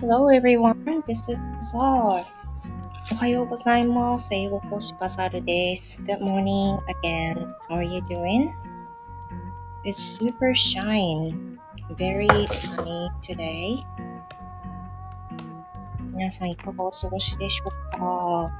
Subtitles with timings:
[0.00, 1.40] Hello everyone, this is
[1.72, 2.24] Sar.
[3.12, 4.34] おはようございます。
[4.34, 6.02] 英語講師バサルです。
[6.02, 7.54] Good morning again.
[7.68, 8.52] How are you doing?
[9.84, 11.58] It's super shine.
[11.96, 13.84] Very sunny today.
[16.12, 18.52] 皆さんいかがお過ごしでしょうか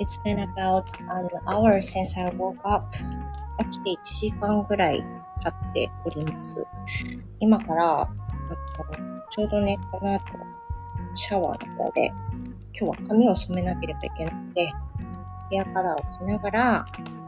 [0.00, 2.86] It's been about an hour since I woke up.
[3.70, 5.02] 起きて1時間ぐらい
[5.42, 6.66] 経っております。
[7.40, 10.23] 今から、あの ちょうどね、この後、
[11.15, 12.13] シャワーの方で、
[12.79, 14.71] 今日は髪を染めなければいけないので、
[15.49, 16.85] ヘアカラーをしながら、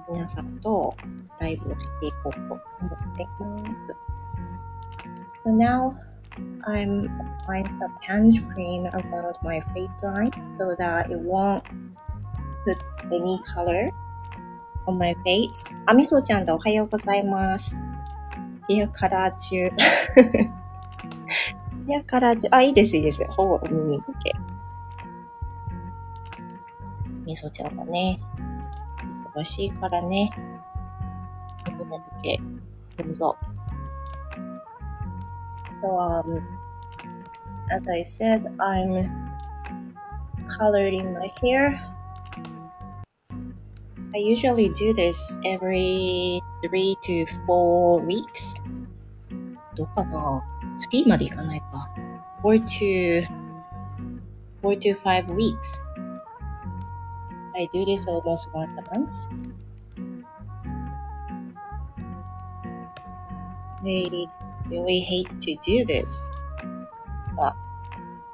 [0.08, 0.96] 皆さんと
[1.40, 2.60] ライブをしていこうと思っ
[3.16, 3.58] ていま
[5.44, 5.50] す。
[5.50, 5.96] So now,
[6.68, 7.10] I'm
[7.48, 10.30] applying some hand cream around my face line
[10.60, 11.64] so that it won't
[12.68, 12.78] put
[13.12, 13.90] any color
[14.86, 15.76] on my face.
[15.88, 17.76] あ、みそちゃんだ、おはようございます。
[18.68, 19.72] ヘアカラー中。
[21.87, 23.25] ヘアカラー中、あ、いいです、いいです。
[23.29, 24.33] ほぼお耳かけ。
[27.25, 28.21] みそちゃんがね、
[29.35, 30.31] 忙しいからね、
[31.67, 32.41] 耳だけ、
[32.97, 33.37] どうぞ。
[35.83, 36.43] So, um,
[37.71, 39.09] as I said, I'm
[40.59, 41.81] coloring my hair.
[44.13, 48.61] I usually do this every three to four weeks.
[49.77, 50.43] どうかな
[50.92, 51.90] ?3 までいかないか。
[52.44, 53.28] 4 to,
[54.62, 55.90] 4 to 5 weeks.
[57.56, 59.30] I do this almost once a month.
[63.84, 64.28] I
[64.70, 66.32] really hate to do this,
[67.38, 67.54] but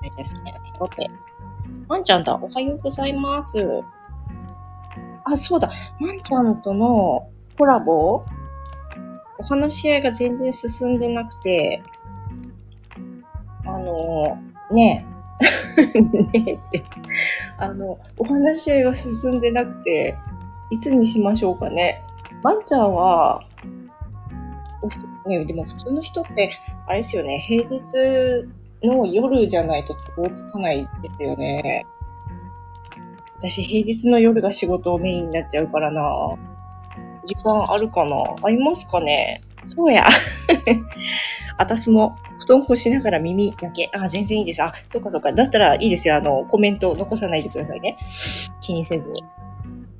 [0.02, 1.11] I just can't help it.
[1.88, 3.59] まんちゃんだ、おはようございます。
[5.26, 8.26] あ、そうだ、まんちゃんとのコラボ
[9.38, 11.83] お話し合いが全然進んでなくて、
[13.92, 14.38] の、
[14.75, 15.06] ね
[15.92, 16.84] え、 ねえって、
[17.58, 20.16] あの、お話し合いが進んでなくて、
[20.70, 22.02] いつにしましょうかね。
[22.43, 23.43] まんちゃんは、
[25.27, 26.52] ね、でも普通の人って、
[26.88, 27.80] あれですよね、平日
[28.83, 31.86] の夜じゃないと都合つかないですよね。
[33.37, 36.02] 私、平日の夜が仕事メインになっちゃうからな。
[37.26, 38.16] 時間あるかな？
[38.43, 39.42] ありますかね？
[39.66, 40.05] そうや。
[41.58, 43.90] 私も布団干しながら耳だけ。
[43.94, 44.64] あ、全然いいです。
[44.64, 45.32] あ、そうかそうか。
[45.32, 46.16] だったらいいですよ。
[46.16, 48.00] あの、コメント残さないでくださいね。
[48.62, 49.24] 気にせずに。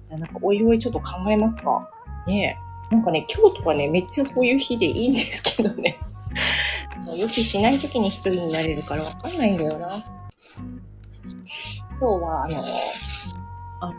[0.10, 1.88] なんか、おいおいちょっと考えますか
[2.26, 2.58] ね
[2.92, 2.94] え。
[2.96, 6.00] なんかね、今日とかね、めっちゃそういう日でいいんですけどね。
[7.16, 9.88] 予期しない時に一人になれるからわかんないんだよな。
[12.00, 12.58] 今日は、あの、
[13.82, 13.94] あの、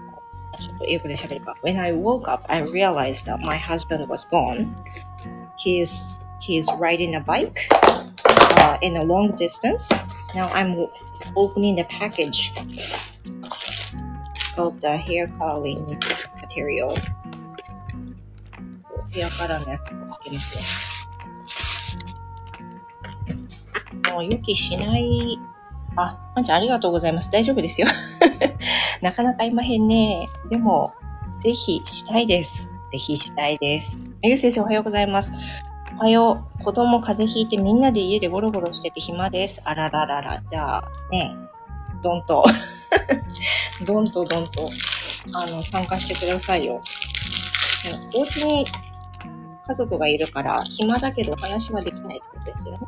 [0.58, 1.56] ちょっと英語で喋るか。
[1.62, 4.74] When I woke up, I realized that my husband was gone.
[5.64, 7.52] He's, he's riding a bike
[8.82, 9.88] in a long distance.
[10.34, 10.88] Now I'm
[11.36, 12.52] opening the package
[14.58, 15.98] of the hair coloring
[16.40, 16.94] material.
[19.10, 21.06] ヘアカラーのやつもかけます
[24.08, 24.14] よ。
[24.14, 25.38] もう予期しない。
[25.96, 27.30] あ、まんちゃんありがとうございます。
[27.30, 27.86] 大丈夫ですよ。
[29.02, 30.26] なかなかいまへんね。
[30.48, 30.92] でも、
[31.42, 32.70] ぜひしたいです。
[32.90, 34.08] ぜひしたいです。
[34.22, 35.32] めぐ先生おはようございます。
[36.02, 36.64] おはよう。
[36.64, 39.62] 子供風邪ひいてみんなで家でゴロゴロしてて暇です。
[39.64, 40.42] あらららら。
[40.50, 41.36] じゃあ、ね、
[42.02, 42.44] どんと、
[43.86, 44.68] どんとどんと、
[45.36, 46.82] あの、参加してくださいよ。
[48.16, 48.64] お家に
[49.64, 52.80] 家族がいるから暇だけど話はできないってことですよね。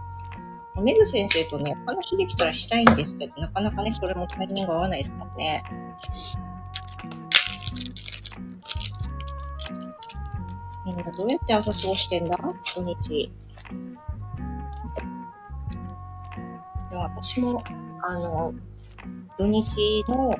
[0.82, 5.62] メグ先生とね、お話できたらしたいんですけど、なかなかね、それもタイミング合わないですもんね。
[10.84, 12.38] みんなどうやって朝過ごしてんだ？
[12.62, 13.32] 土日。
[16.90, 17.62] でも私も、
[18.02, 18.54] あの、
[19.38, 20.36] 土日の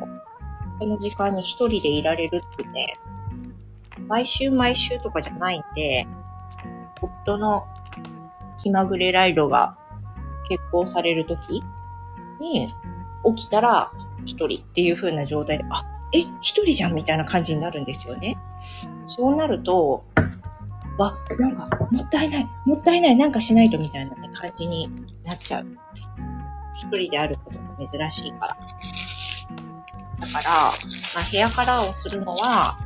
[0.79, 2.95] この時間に一人でいられるってね、
[4.07, 6.07] 毎週毎週とかじゃないんで、
[7.01, 7.67] 夫の
[8.59, 9.79] 気まぐれライドが
[10.49, 11.63] 結婚されるとき
[12.41, 12.75] に、
[13.37, 13.91] 起きたら
[14.27, 18.39] 一人っていう風な状態で、あ、え、一人じゃんみたいな感じになるんですよね。
[19.07, 20.05] そうなると、
[20.99, 24.89] わ、なんか、もったいない、もったいない、なんかしないとみたいな、ね、感じに
[25.25, 25.67] なっちゃう。
[26.77, 28.57] 一人であることが珍しいから。
[30.21, 30.51] だから、
[31.15, 32.79] まあ、ヘアカラーをするのは、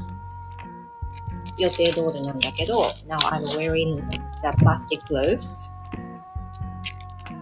[1.59, 4.03] 予定通りなんだけど、now I'm wearing the
[4.59, 5.71] plastic gloves.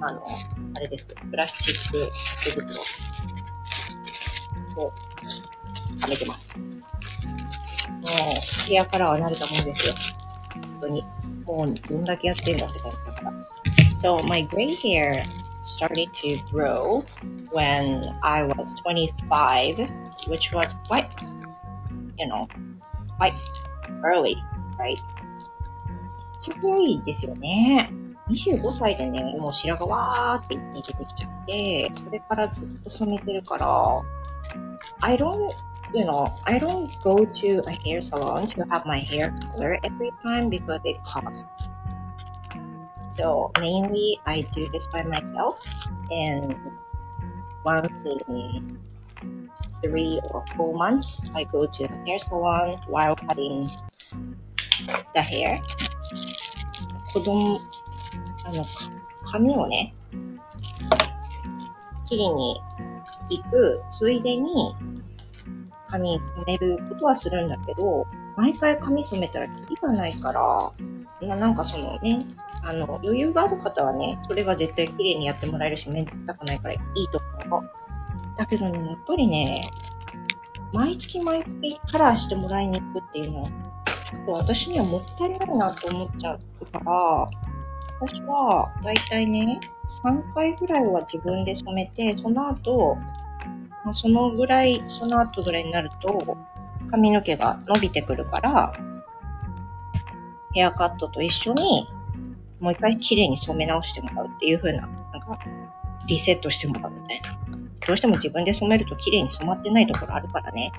[0.01, 0.23] あの、
[0.75, 1.15] あれです。
[1.31, 2.11] プラスチック
[2.45, 2.81] 手袋
[4.83, 4.93] を
[6.01, 6.59] はめてます。
[6.61, 6.71] もう、
[8.69, 9.95] ヘアカラーは慣れたもんですよ。
[10.76, 11.04] 本当に。
[11.46, 13.34] もう、どんだけやってんだって感じだから。
[13.96, 15.24] So, my gray hair
[15.62, 17.04] started to grow
[17.52, 19.88] when I was 25,
[20.28, 21.08] which was quite,
[22.18, 22.48] you know,
[23.18, 23.34] quite
[24.04, 24.36] early,
[24.80, 24.98] right?
[26.42, 27.92] ちゃ早いですよね。
[28.30, 34.02] 25歳でね、もう白髪わーって一気に出てきちゃって、それからずっと染めてるから、
[35.02, 35.50] I don't,
[35.94, 40.12] you know, I don't go to a hair salon to have my hair color every
[40.24, 41.70] time because it costs.
[43.10, 45.60] So mainly I do this by myself
[46.10, 46.56] and
[47.66, 48.80] once in
[49.84, 53.70] three or four months I go to the hair salon while cutting
[55.14, 55.60] the hair.
[57.14, 57.60] 子供、
[58.46, 58.64] あの、
[59.22, 59.94] 髪をね、
[62.08, 62.62] 切りに
[63.30, 64.74] 行くついでに
[65.89, 68.07] 髪染めることはするんだけど、
[68.37, 70.73] 毎回髪染めたらキリがないから、
[71.27, 72.21] ななんかそのね、
[72.63, 77.71] あの、余裕がある方はね、それが絶対綺麗にやってもらえるし、めんどくさくないからいいと思う。
[78.37, 79.63] だけどね、やっぱりね、
[80.73, 83.49] 毎月毎月カラーしてもらいに行くっていうのは、
[84.29, 87.31] 私にはもったいないなと思っちゃうから、
[88.01, 89.61] 私はだいたいね、
[90.05, 92.99] 3回ぐらいは自分で染めて、その後、
[93.87, 96.37] まあ、そのぐらい、その後ぐらいになると、
[96.91, 98.73] 髪の毛が伸びてくるから、
[100.55, 101.87] ヘアカットと一緒に、
[102.59, 105.39] もう一回綺麗に染め直してもらうっていう風な、なんか、
[106.09, 107.39] リセットしてもらうみたいな。
[107.87, 110.73] どうしても自分で染めると綺麗に染まってないところあるからね。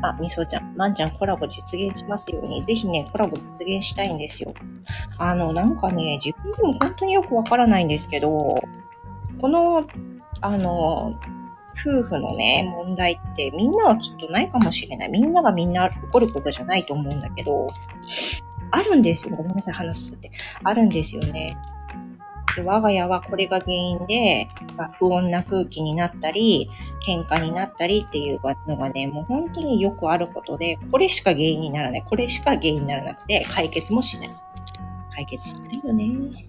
[0.00, 2.62] あ、みそちゃん、まんちゃんコラボ実現しますように。
[2.62, 4.54] ぜひね、コラボ実現したいんですよ。
[5.18, 8.62] あの、なんかね、自分でも本当によくわからないんですけど、
[9.40, 9.86] この、
[10.40, 11.18] あの、
[11.80, 15.10] 夫婦のね、問題ってみんなはきっとないかもしれない。
[15.10, 17.68] みんながみんな起こることじゃないと思うんだけど、
[18.70, 19.36] あるんですよ。
[19.36, 20.30] ごめんなさい、話すって。
[20.64, 21.56] あるんですよね。
[22.56, 26.68] で我が家はこれが原因で、まあ、不穏な空気になったり、
[27.06, 32.02] 喧嘩になったりっていうのがね、もう本当によくあることで、これしか原因にならない。
[32.02, 34.30] これしか原因にならなくて、解決もしない。
[35.14, 36.47] 解決しないよね。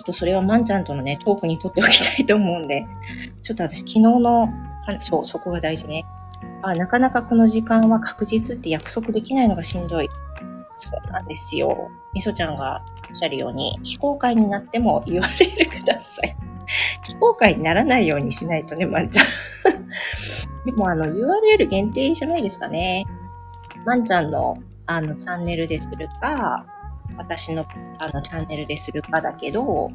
[0.00, 2.86] ちょっとそれはまんちゃんとのね、トークにとっておきたいと思うんで、
[3.44, 4.48] ちょっと私昨日の、
[4.98, 6.06] そう、そこが大事ね。
[6.62, 10.08] あ、なかなかこの時間は確実って約束できないのがしんどい。
[10.72, 11.90] そうなんですよ。
[12.14, 16.34] みそちゃんがおっしゃるように、非公開になっても URL ください。
[17.04, 19.26] 非公開にならないようにしないとね、まんちゃん。
[20.64, 23.04] でもあの URL 限定じゃないですかね。
[23.84, 24.56] まんちゃんの
[24.86, 26.64] あのチャンネルでするか、
[27.20, 27.66] 私の
[27.98, 29.90] あのチャンネルでするかだけど、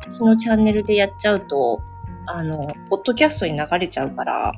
[0.00, 1.80] 私のチャンネルでやっちゃうと、
[2.26, 4.52] あの、ポッドキャストに流れちゃうから、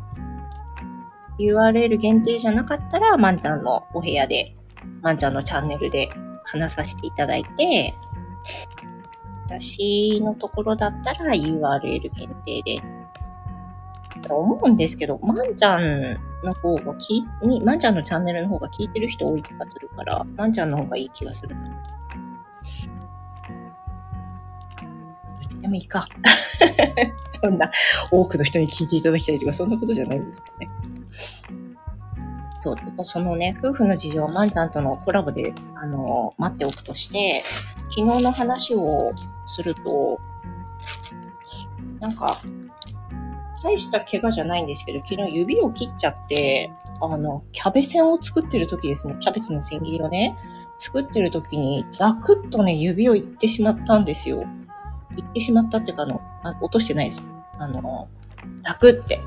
[1.40, 4.54] URL 限定じゃなかったら、まんちゃんのお部屋で、
[5.02, 6.08] まんちゃんのチャンネルで
[6.44, 7.94] 話させていただいて、
[9.46, 12.82] 私のところだったら URL 限定で。
[14.22, 17.24] と思うんですけど、まんちゃんの方が聞い、
[17.64, 21.56] まんちゃんのチャンネルの方が聞いてる人多い気がするから、まんちゃんの方がいい気がする。
[21.56, 21.62] ど
[25.46, 26.06] っちでもいいか。
[27.42, 27.70] そんな
[28.10, 30.68] 多くの人に聞いていただきたいとか、そんなことじゃないんですよね。
[32.60, 37.42] そう、ちょっとそのね、夫婦の事情をまんちゃんとのコラボで、あの、待っておくとして、
[37.90, 39.12] 昨日の話を
[39.44, 40.18] すると、
[42.00, 42.38] なんか、
[43.64, 50.36] 大した怪我じゃないんですけど、昨日指を切っちゃって、あの、キャベセンを作ってる時ですね、キャベツの千切りをね、
[50.78, 54.44] 作ってる時にザクッとね、指をいってしまったんですよ。
[55.16, 57.22] いってしまったっていうか、あの、あ落としてないです。
[57.58, 58.08] あの、
[58.62, 59.20] ザクって。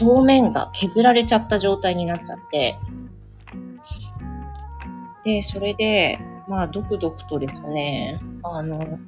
[0.00, 2.78] 表面が削られちゃった状態になっちゃって、
[5.24, 8.98] で、それで、まあ、ドクドクとですね、あの、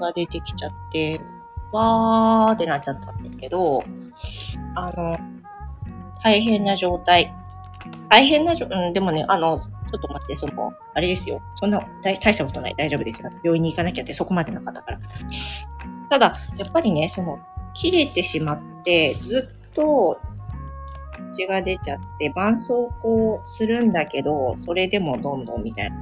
[0.00, 1.20] が出てきちゃって、
[1.72, 3.82] わーってなっちゃったんですけど、
[4.74, 5.18] あの、
[6.22, 7.32] 大変な状態。
[8.08, 11.40] 大変な状、うん、でもね、あの、ちょっと待って、その、あれですよ。
[11.54, 12.74] そんな大、大したことない。
[12.76, 13.30] 大丈夫ですよ。
[13.42, 15.00] 病院に行かなきゃって、そこまでなかったから。
[16.10, 17.38] ただ、やっぱりね、その、
[17.74, 20.18] 切れてしまって、ずっと
[21.32, 25.96] 血が出ちゃって、絆創膏するんだけど、それでもどんどんみたいな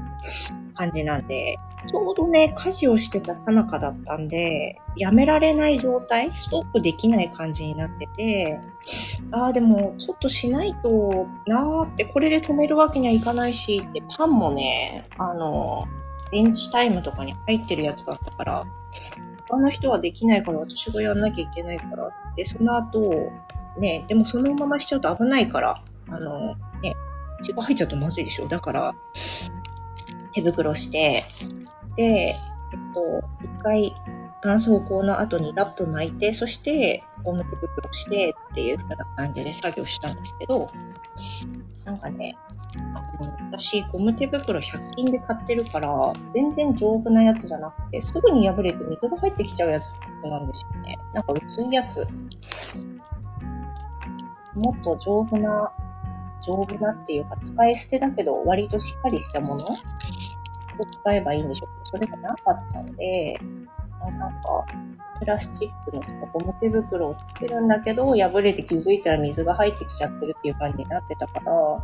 [0.74, 1.56] 感じなんで、
[1.86, 8.60] ちょうどね、家事をしてたさなかだったんで、やめられない状態、ストップできない感じになってて、
[9.30, 15.86] ああ、でもちょっとしないとなーって、これで止めるわけにはいかないし、ってパンもね、あの、
[16.32, 18.64] ベンチタイムとかに入ってるやつだったから、
[19.48, 23.30] 他の人はできないから私がやんなきゃいけないからって、その後、
[23.78, 26.94] ね、でもそのまましちゃうと危ないから、あの、ね、
[27.42, 28.48] 血が入っちゃうとまずいでしょ。
[28.48, 28.94] だから、
[30.32, 31.24] 手袋して、
[31.96, 33.94] で、えっと、一回、
[34.42, 40.66] 絆創膏の後にラップ巻いて、そしてゴム手袋してっていう風な感じで作業したんですけど、
[41.86, 42.36] なんかね、
[43.50, 49.94] 私、ゴム手袋100均で買ってるから、全然丈夫なやつじゃなくて、すぐに破れて水が入ってきちゃうやつ
[50.28, 50.98] なんですよね。
[51.14, 52.06] なんか薄いやつ。
[54.54, 55.72] もっと丈夫な、
[56.44, 59.64] 丈夫なっていうか、使い捨てだけど、割としっかりしたもの
[60.84, 63.38] 使えばいいんでしょうけど、それがなかったんで、
[64.18, 64.38] なんか、
[65.18, 66.02] プラスチックの
[66.32, 71.82] ゴム手袋をつけるんだけど、破れて気づいたら水が入ってきちゃってるっていう感じになってたから、なんか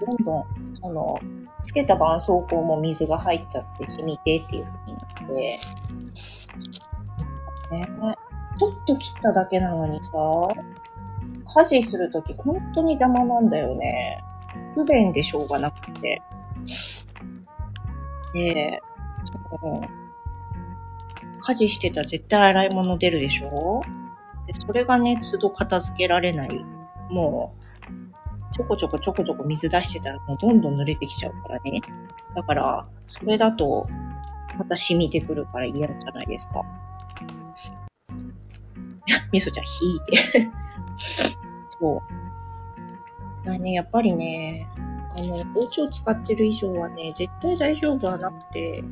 [0.00, 0.44] どんどん、
[0.76, 1.18] その、
[1.64, 5.34] つけた絆創膏も水が入っちゃって染みてっていう風になって、
[7.70, 8.16] ね、
[8.58, 10.12] ちょっと切っただけなのにさ、
[11.54, 14.22] 家事するとき本当に邪魔なんだよね。
[14.74, 16.22] 不便でしょうがなくて。
[18.32, 18.80] で、
[19.24, 19.34] そ
[19.66, 19.82] の、
[21.40, 23.82] 家事してたら絶対洗い物出るでしょ？
[24.46, 26.64] でそれがね、都度片付けられない。
[27.10, 27.54] も
[28.50, 31.80] う、ちょこちょこちょこちょこ水出してたらもうどんどん濡れてきちゃうからね。
[32.34, 33.86] だから、それだと、
[34.58, 36.62] また染みてくるから嫌じゃないですか。
[39.32, 40.48] みそちゃん引いて
[41.80, 42.02] そ
[43.44, 43.46] う。
[43.46, 44.66] だね、やっぱりね、
[45.18, 48.82] あの、包丁使ってる以上はね、絶対大丈夫はなくて、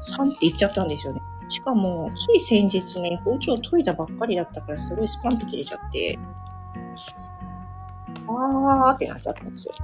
[0.00, 1.20] 3って言っちゃったんですよね。
[1.48, 6.18] しかも、つい先日ね、包丁研いだばっかりだったから、すごいスパンって切れちゃって、
[8.28, 9.74] あーってなっちゃったんですよ。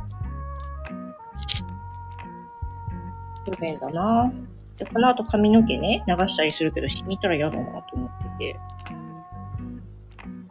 [3.44, 4.32] 不便だな
[4.76, 8.60] で、この後髪の毛ね、流したりするけど、染みたら嫌だなと思ってて。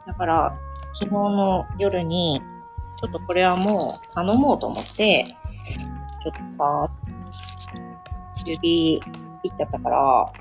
[0.06, 0.58] だから、
[0.94, 2.42] 昨日の夜に、
[2.98, 5.26] ちょっとこれはもう頼もうと思って、
[6.24, 6.92] ちょっとさ、
[8.46, 9.02] 指
[9.44, 10.32] 切っちゃったから、あ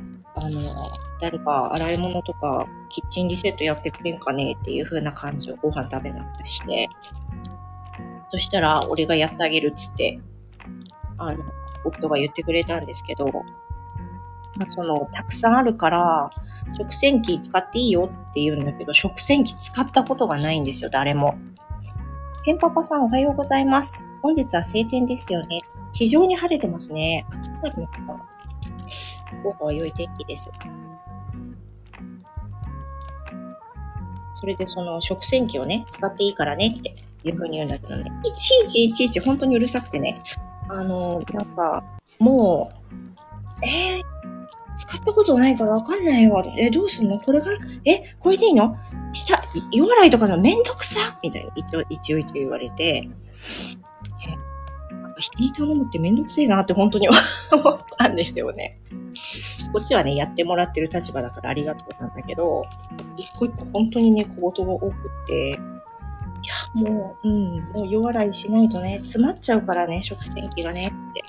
[0.40, 0.60] の、
[1.20, 6.88] 誰か洗い物とかキッチンリセットやってくれんかねっていう風な感じをご飯食べなくして、
[8.30, 10.20] そしたら俺がやってあげるっつって、
[11.18, 11.44] あの、
[11.84, 13.26] 夫が言ってくれたんですけど、
[14.56, 16.30] まあ、その、たくさんあるから、
[16.76, 21.36] 食洗機使っていいよって言うんだけど、食洗機使ったことがないんですよ、誰も。
[22.44, 24.06] ケンパパさんおはようございます。
[24.20, 25.60] 本日は晴天ですよね。
[25.94, 27.24] 非常に晴れてますね。
[27.30, 28.28] 暑くなるのかな
[29.42, 30.50] 午後は良い天気です。
[34.34, 36.94] それでその食洗機をね、使っていいからねって
[37.26, 40.22] いう風に言うんだけどね、いちいちいちいち本当にうるさくてね、
[40.68, 41.82] あの、なんか、
[42.18, 42.70] も
[43.62, 44.02] う、えー、
[44.76, 46.44] 使ったことないからわかんないわ。
[46.58, 47.18] え、どうすんの？
[47.20, 47.46] これが、
[47.86, 48.76] え、これでいいの？
[49.14, 49.42] 下、
[49.72, 53.08] 湯洗いとかのめんどくさみたいな、一応、一応一応言われて、
[55.18, 57.20] 人に頼むってめんどくせえなって本当に思っ
[57.98, 58.78] たんですよね。
[59.72, 62.64] こっちはね、やってもらってる立場だからありがとうなんだけど、
[63.16, 64.92] 一個一個本当にね、小言が多くっ
[65.26, 71.22] て、いや、もう、うん、もう夜洗いしないとね、詰まっちゃうからね、食洗機がね、って。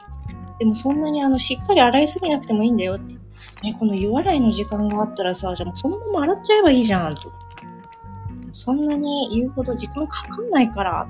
[0.60, 3.14] でもそんなにあの、しっかり洗いすぎなくてもいいんだよって。
[3.64, 7.32] ね、この湯洗いの時間があったらさ、じゃあもうそのまま洗っちゃえばいいじゃん、と。
[8.56, 11.06] そんなに言うほど時間かかんないから、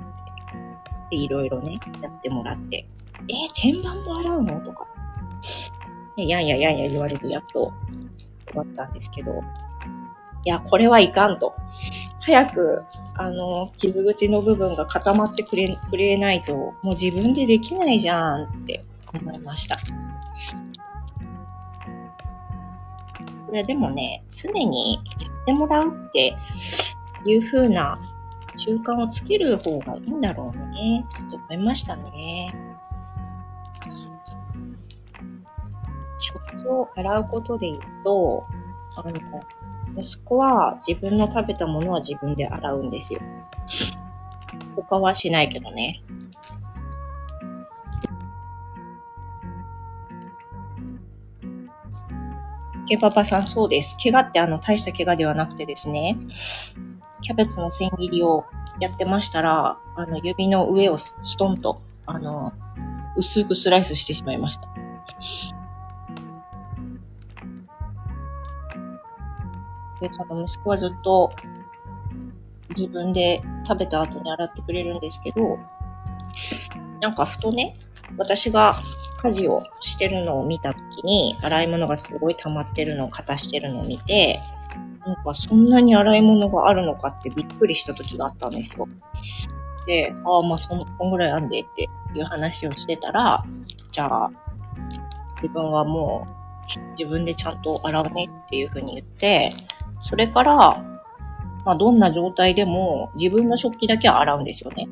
[1.06, 2.88] っていろいろね、やってもらって、
[3.28, 4.60] えー、天板も洗うの？
[4.62, 4.88] とか、
[6.16, 7.72] いやんややんや言われてやっと
[8.48, 9.40] 終わったんですけど、
[10.44, 11.54] いや、これはいかんと。
[12.20, 12.84] 早く、
[13.14, 18.84] あの、傷口の部分が固まってくれ、くれないと、もう自分でできないじゃんって
[19.14, 19.76] 思いました。
[23.46, 26.36] これでもね、常にやってもらうって
[27.26, 27.98] いう風な
[28.54, 32.54] 習慣をつける方がいいんだろうね、と思いましたね。
[36.18, 38.44] 食器を洗うことで言うと、
[38.96, 39.20] あの、
[39.96, 43.20] 息子は自分の食べたものは自分で洗うんですよ。
[44.74, 46.02] 他はしないけどね。
[52.88, 53.96] ケパパさん、そうです。
[54.00, 56.16] 怪我ってあの、大した怪我ではなくてですね、
[57.26, 58.44] キャベツの千切りを
[58.78, 61.74] やってましたら、あの、指の上をストンと、
[62.06, 62.52] あの、
[63.16, 64.68] 薄くスライスしてしまいました。
[70.00, 71.32] で、その息子はずっと
[72.76, 75.58] 自分で食べた後に洗ってくれるんですけど、
[77.00, 77.76] なんかふとね、
[78.18, 78.76] 私が
[79.24, 84.38] 家事をしてるのを見たときに、洗い物がすごい溜まってるのを片してるのを見て、
[85.06, 88.86] なんかそんなに洗い物があるのかってびっくりした時があったんですよ。
[89.86, 93.44] で、ああ、まあそん、こんぐらいあんでっていう話をしてたら、
[93.92, 94.30] じゃあ、
[95.36, 99.50] 自分はもう自分でちゃんと洗うねっていうふうに言って、
[100.00, 100.82] それから、
[101.64, 104.88] まあ、どんな状態でも自分の食器だけは洗うんですよね。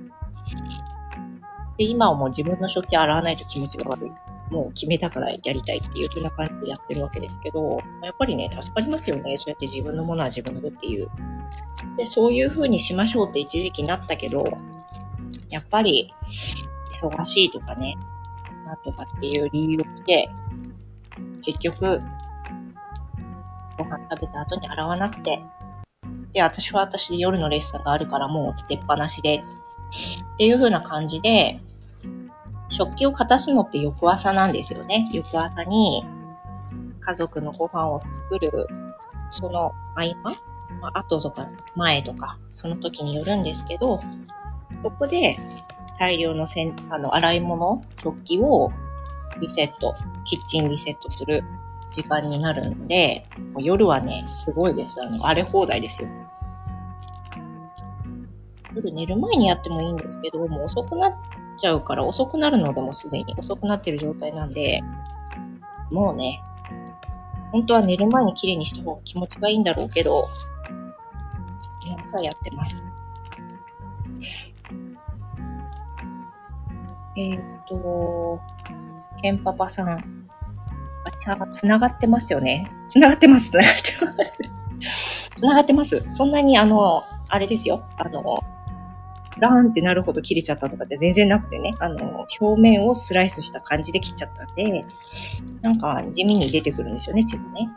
[1.76, 4.12] で、今はもう自分の食器洗わないと気持ちが悪い。
[4.50, 9.36] もう決めたからやりたいっていう風な感じでやってるわけですけど、やっぱりね、助かりますよね。
[9.38, 11.08] そうやって自分のものは自分でっていう。
[11.96, 14.44] で、そういう風にしましょうって一時期なったけど、
[15.50, 16.12] やっぱり
[16.92, 17.96] 忙しいとかね、
[18.66, 20.28] なんとかっていう理由をつけ、
[21.42, 22.00] 結局、
[23.76, 25.40] ご飯食べた後に洗わなくて、
[26.32, 29.42] で、私は私で夜のレッスンがあるからもうつけっぱなしで、っ
[30.36, 31.58] ていう風な感じで、
[32.68, 35.08] 食器を片すのって翌朝なんですよね。
[35.12, 36.04] 翌朝に
[37.00, 38.66] 家族のご飯を作る、
[39.30, 40.14] その合間、
[40.80, 44.00] まあ、後とか前とか、その時によるんですけど、
[44.82, 45.36] ここで
[45.98, 48.72] 大量のせんあの洗い物、食器を
[49.40, 49.94] リセット、
[50.24, 51.44] キッチンリセットする
[51.92, 55.00] 時間になるんで、もう夜はね、すごいです。
[55.02, 56.08] あの、荒れ放題ですよ。
[58.74, 61.12] 夜寝る前にやってもいいんですけど、もう遅くなっ
[61.56, 64.82] ちゃうから、遅くなるのでもすでに遅くなってる状態なんで、
[65.90, 66.40] もうね、
[67.52, 70.26] 本当は寝る前に綺麗にした方が気持ちがいいんだろうけど、
[72.04, 72.86] 朝やってます。
[77.16, 78.40] えっ、と、
[79.22, 79.88] ケンパパさん。
[79.88, 80.02] あ、
[81.20, 82.70] ちゃん、繋がってますよね。
[82.88, 84.18] 繋がってます、繋がってます。
[85.36, 86.04] 繋がってます。
[86.08, 87.84] そんなに、あの、あれですよ。
[87.96, 88.40] あの、
[89.38, 94.84] ラーンってなるほど切れちゃったとかって全然なくてね、あの、表面をスライスした感じで切っちゃったんで、
[95.62, 97.68] なんか地味に出てくるんですよね、血がね。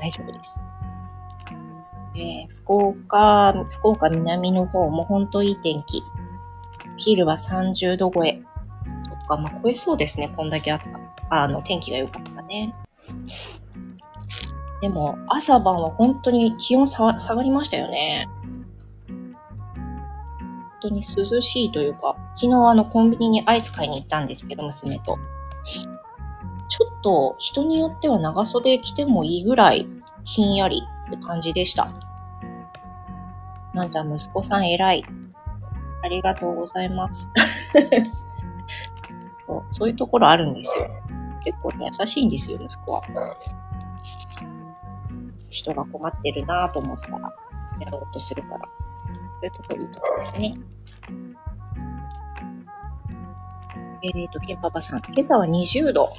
[0.00, 0.60] 大丈夫です。
[2.14, 6.02] えー、福岡、福岡南の方も本当いい天気。
[6.96, 8.42] 昼は30度超え。
[9.08, 11.42] そっか、まあ超えそうですね、こんだけ暑かった。
[11.42, 12.74] あの、天気が良かったね。
[14.82, 18.28] でも、朝晩は本当に気温下がりましたよね。
[20.82, 25.18] 当に涼しいというか、昨日あのコンビニにアイス買いに行ったんですけど、娘と。
[26.68, 29.86] ちょっと人によっては長袖着てもいいぐらい
[30.24, 31.88] ひんやりって感じでした。
[33.74, 35.04] なんちゃ息子さん偉い。
[36.02, 37.30] ありがとうございます
[39.46, 39.64] そう。
[39.70, 40.88] そういうところあるんですよ。
[41.44, 43.02] 結構ね、優しいんですよ、息子は。
[45.48, 47.32] 人が困ってるなぁと思ったら、
[47.80, 48.68] やろうとするから。
[49.42, 50.54] そういうとこいいとこですね。
[54.04, 56.12] えっ、ー、と、ケンパパさん、今朝は20度。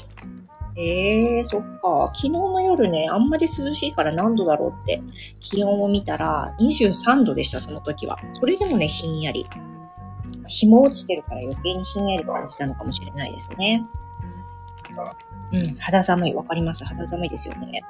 [0.76, 2.12] えー、そっか。
[2.16, 5.02] 昨日の夜ね、あんまり涼しいから何度だろうって
[5.40, 8.18] 気温を見たら23度でした、その時は。
[8.34, 9.46] それでもね、ひんやり。
[10.48, 13.86] 日も落ちてるから余計にひんやり感じたのかもしれないですね。
[15.54, 16.34] うん、肌寒い。
[16.34, 16.84] わかります。
[16.86, 17.82] 肌寒いですよね。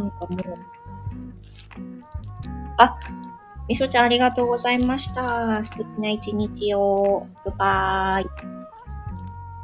[0.00, 0.58] なんかもう、
[2.78, 2.96] あ、
[3.68, 5.62] みそちゃんありがとうございました。
[5.62, 7.26] 素敵な一日を。
[7.44, 8.26] グッバイ。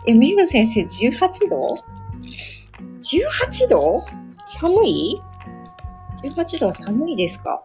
[0.07, 1.77] え、メグ先生18度
[3.01, 4.03] ?18 度？
[4.47, 5.21] 寒い
[6.23, 7.65] ?18 度は寒いですか？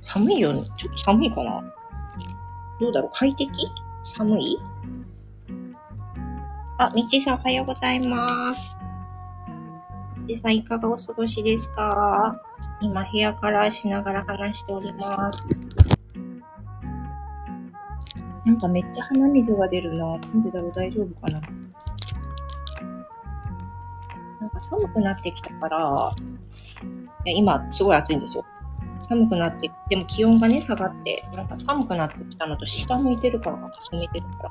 [0.00, 0.62] 寒いよ、ね。
[0.78, 1.62] ちょっと寒いかな？
[2.80, 3.10] どうだろう？
[3.12, 3.50] 快適？
[4.04, 4.58] 寒い？
[6.78, 8.76] あ、みちさんおはようございます。
[10.26, 12.40] でさん、いかがお過ごしですか？
[12.80, 15.56] 今、部屋からしながら話しております。
[18.44, 20.06] なんかめっちゃ鼻水が出るな。
[20.06, 20.72] なんでだろう？
[20.74, 21.40] 大丈夫かな？
[24.40, 26.10] なんか寒くなってきたから、
[27.24, 28.44] いや今、すごい暑いんですよ。
[29.08, 34.50] 寒くなって、でも気温がね、下がって、なんか寒くなってきたのと、下向いてるからか、かすめてるから。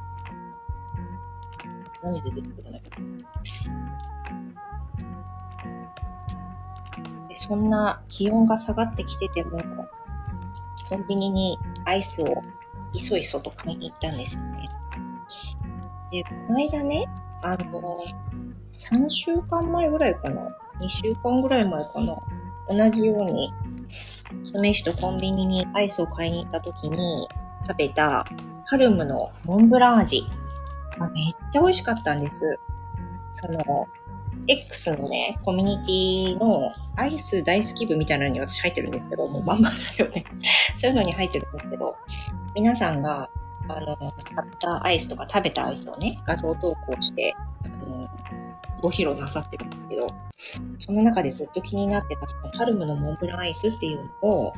[2.03, 2.95] 何で出てくるんだけど。
[7.35, 9.87] そんな気温が下がってきてても、
[10.89, 12.43] コンビニにアイスを
[12.93, 14.69] いそいそと買いに行ったんですよね。
[16.11, 17.05] で、この間ね、
[17.41, 18.03] あの、
[18.73, 22.15] 3週間前ぐらいかな ?2 週間ぐらい前かな？
[22.67, 23.53] 同じように、
[24.39, 27.27] 娘氏とコンビニにアイスを買いに行った時に
[27.67, 28.25] 食べた
[28.65, 30.27] ハルムのモンブラン味。
[30.99, 32.59] あめっちゃ美味しかったんです。
[33.33, 33.87] その、
[34.47, 40.25] X のね、コミュニティのアイス大好き部みたいなのに私入ってるんですけど、もうまんまだよね。
[40.77, 41.95] そういうのに入ってるんですけど、
[42.53, 43.29] 皆さんが、
[43.67, 48.07] あの、買ったアイスとか食べたアイスをね、画像投稿して、あの、
[48.81, 50.07] ご披露なさってるんですけど、
[50.79, 54.53] その中でずっと気になってた、そのハルムのモンブランアイスっていうのを、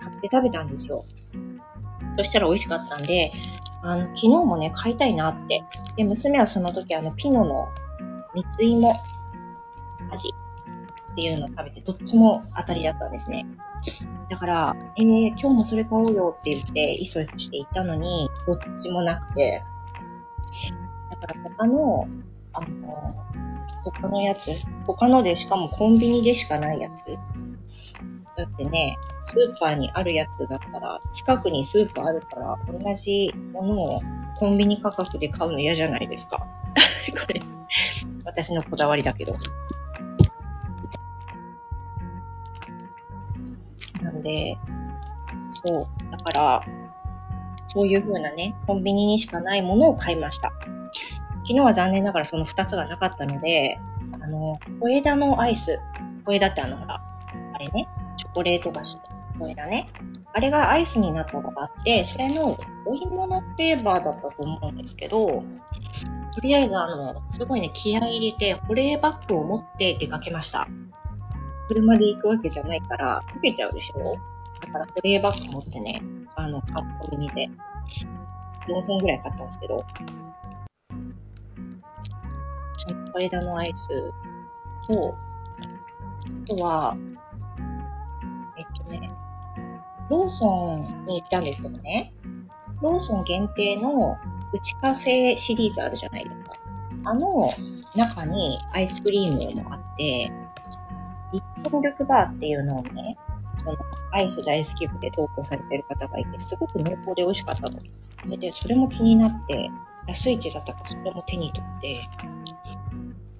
[0.00, 1.04] 買って食べたんですよ。
[2.16, 3.32] そしたら美味しかったんで、
[3.82, 5.62] あの、昨日もね、買いたいなって。
[5.96, 7.68] で、娘はその時あの、ピノの
[8.34, 8.92] 三つ芋
[10.14, 10.34] 味
[11.12, 13.46] っていうのを食べて、どっちも当たりだったんですね。
[14.30, 19.62] だから、えー、今日もそれ買おうよって言って、イソレスしていたのに、どっちもなくて、
[21.10, 22.08] だから他の、
[22.52, 23.14] あの、
[23.84, 24.50] 他のやつ、
[24.86, 27.04] 他のでしかもコンビニでしかないやつ。
[28.36, 34.02] だってね、スーパーにあるやつだったら、近くにスーパーあるから、同じものを
[34.38, 36.38] コンビニ価格で買うの嫌じゃないですか。
[37.14, 37.40] これ、
[38.24, 39.34] 私のこだわりだけど。
[44.04, 44.56] なんで、
[45.50, 46.10] そう。
[46.10, 46.62] だから、
[47.66, 50.52] そういう風なね、コンビニにしかないものを買いました。
[51.42, 53.78] 昨日は残念ながらその2つがなかったので、
[54.20, 55.78] あの、小枝のアイス。
[56.24, 57.02] 小枝ってあの、ほら、
[57.54, 58.98] あれね、チョコレート菓子
[59.38, 59.88] 小枝ね。
[60.32, 65.42] あれがアイスになったのがあって、それのお芋のフレーバーだったと思うんですけど、
[66.34, 70.68] とりあえずあの、すごいね、気合い入れて、保冷バッグを持って出かけました。
[71.68, 74.16] 車で行くわけじゃないから、溶けちゃうでしょ？
[74.66, 76.02] だから保冷バッグ持ってね、
[76.36, 77.48] あの、カッコミニで、
[78.68, 79.84] 4本ぐらい買ったんですけど、
[83.14, 83.88] 小枝のアイス
[84.90, 86.96] と、あとは、
[88.58, 89.10] えっとね、
[90.10, 92.12] ローソンに行ったんですけどね、
[92.82, 94.16] ローソン限定の
[94.52, 96.52] うちカフェシリーズあるじゃないですか。
[97.06, 97.48] あの
[97.94, 100.32] 中にアイスクリームもあって、
[101.34, 103.18] リッツミルクバーっていうのをね、
[103.56, 103.76] その
[104.12, 108.36] アイス大好き部で投稿されてる方がいて、すごく濃厚で美味しかったと。
[108.36, 109.68] で、それも気になって、
[110.06, 111.98] 安い位置だったからそれも手に取って、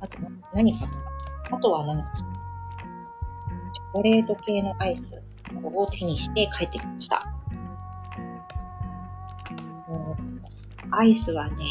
[0.01, 0.19] あと
[0.53, 1.05] 何買ったか。
[1.53, 5.23] あとはなんか、チョコレート系のアイス
[5.63, 7.23] を手にして帰ってきました。
[10.91, 11.65] アイスはね、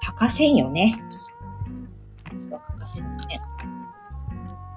[0.00, 0.98] 欠かせんよね。
[2.30, 3.40] アイスは欠かせないね。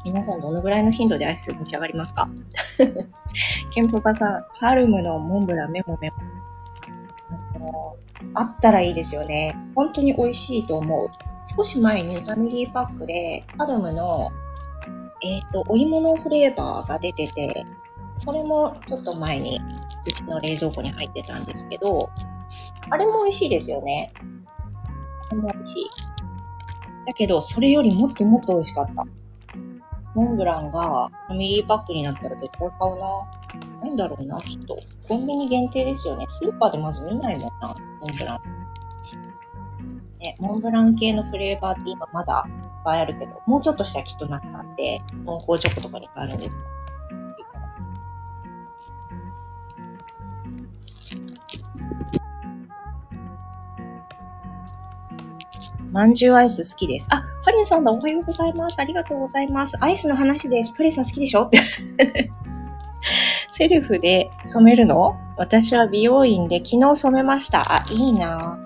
[0.04, 2.30] 皆さんどのぐらいの頻度でアイス召し上がりますか？
[3.74, 7.96] ケンプバさん、ハルムのモンブランメモメモ。
[8.34, 9.56] あったらいいですよね。
[9.76, 11.10] 本当に美味しいと思う。
[11.56, 14.30] 少し前にファミリーパックで、ハルムの、
[15.24, 17.66] えっ、ー、と、お芋のフレーバーが出てて、
[18.18, 19.60] それもちょっと前に
[20.08, 22.10] うちの冷蔵庫に入ってたんですけど、
[22.90, 24.12] あれも美味しいですよね。
[25.32, 25.86] あれも美味しい。
[27.08, 29.06] だけど、それよりもっともっと美味しかった。
[30.14, 33.08] モンブランがファミリーパックになったら絶対買うな。
[33.82, 34.78] なんだろうな、きっと。
[35.08, 36.26] コンビニ限定ですよね。
[36.28, 37.74] スーパーでまず見ないもんな、モ
[38.14, 38.40] ンブラン。
[40.20, 42.52] ね、モンブラン系のフレーバーって今まだいっ
[42.84, 46.58] ぱいあるけど、もうちょっとしたらきっとなくなって、濃厚チョコとかに変わるんです
[55.92, 57.10] まんじゅうアイス好きです。
[57.12, 57.92] あ、カリンさんだ。
[57.92, 58.80] おはようございます。
[58.80, 59.76] ありがとうございます。
[59.82, 60.74] アイスの話です。
[60.74, 61.44] カリンさん好きでしょ？
[61.44, 61.60] って
[63.52, 65.18] セルフで染めるの？
[65.36, 67.62] 私は美容院で昨日染めました。
[67.76, 68.58] あ、いいな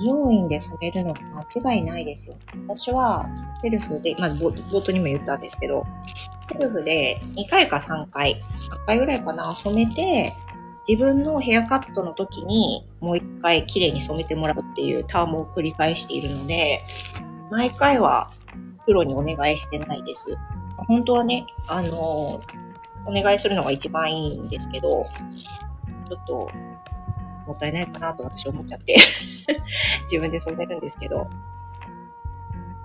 [0.00, 1.14] 美容院で染めるの
[1.62, 2.36] 間違いないですよ。
[2.66, 3.28] 私は
[3.62, 5.84] セルフで、まあ、冒頭にも言ったんですけど、
[6.40, 10.32] セルフで2回か3回、3回ぐらいかな、染めて、
[10.90, 16.82] 自分のヘアカットの時にもう一回綺麗に染めてもらうっていうタームを繰り返しているので、
[17.48, 18.32] 毎回は
[18.86, 20.36] プロにお願いしてないです。
[20.88, 22.40] 本当はね、あの、お
[23.06, 25.04] 願いするのが一番いいんですけど、
[26.08, 26.50] ちょっと、
[27.46, 28.96] もったいないかなと私思っちゃって
[30.10, 31.28] 自分で染めるんですけど、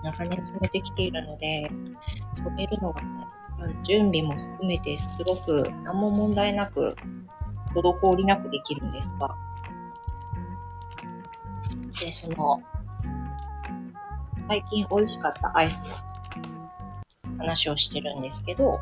[0.04, 1.68] 長年染めてきているので、
[2.34, 3.26] 染めるのがね、
[3.82, 6.94] 準備も含めてすごく何も問題なく
[7.80, 9.34] 滞りなくできるんですが、
[12.00, 12.62] で、その、
[14.48, 15.82] 最近美味しかったアイス
[17.24, 18.80] の話をしてるんですけど、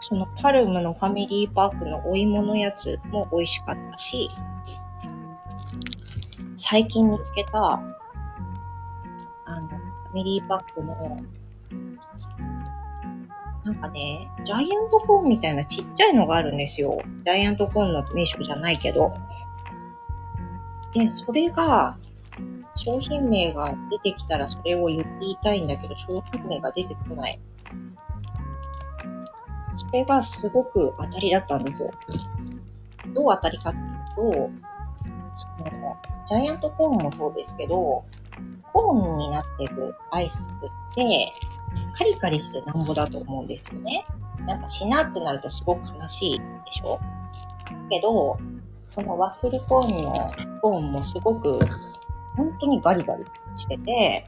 [0.00, 4.30] そのパルムのファミリーパークのお芋のやつも美味しかったし、
[6.56, 7.58] 最近見つけた、
[9.44, 9.78] あの、ファ
[10.14, 10.94] ミリーパックの
[13.66, 17.02] なんかね、ジャイアントコーンみたいなちっちゃいのがあるんですよ。
[17.24, 19.12] ジャイアントコーンの名称じゃないけど。
[20.94, 21.96] で、それが、
[22.76, 27.40] 商品名が出てきたらそれを言いたいんだけど、商品名が出てこない。
[29.74, 31.90] それがすごく当たりだったんですよ。
[33.14, 34.48] どう当たりかっていうと、
[35.34, 35.96] その、
[36.28, 38.04] ジャイアントコーンもそうですけど、
[38.72, 41.32] コーンになってるアイスって、
[41.94, 44.04] カリカリしてなんぼだと思うんですよね。
[44.46, 47.00] なんかしなってなるとすごく悲しいでしょ？
[47.90, 48.38] けど、
[48.88, 50.12] そのワッフルコーンの
[50.60, 51.58] コーンもすごく、
[52.36, 53.24] 本当にガリガリ
[53.56, 54.26] してて、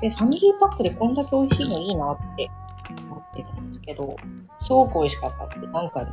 [0.00, 2.50] で、ファミリーパックでこんだけ美味しいのいいなって
[3.10, 4.16] 思ってるんですけど、
[4.58, 6.12] すごく美味しかったって何回も。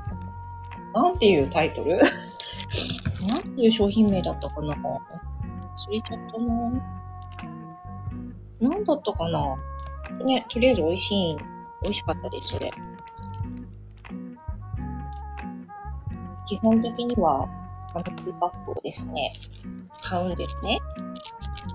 [0.93, 1.97] なんていうタイトル？
[3.27, 4.75] なんていう商品名だったかな？
[4.75, 4.99] 忘
[5.91, 6.71] れちゃったな。
[8.69, 9.55] なんだったかな？
[10.23, 11.37] ね、とりあえず美味しい、
[11.83, 12.71] 美味しかったです、それ。
[16.47, 17.47] 基本的には、
[17.91, 19.33] ファミリーパックをですね、
[20.01, 20.79] 買うんですね。